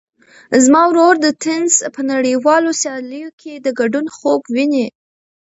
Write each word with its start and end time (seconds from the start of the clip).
زما 0.65 0.83
ورور 0.89 1.13
د 1.21 1.27
تېنس 1.43 1.73
په 1.95 2.01
نړیوالو 2.11 2.71
سیالیو 2.81 3.29
کې 3.41 3.53
د 3.55 3.67
ګډون 3.79 4.05
خوب 4.15 4.41
ویني. 4.55 4.87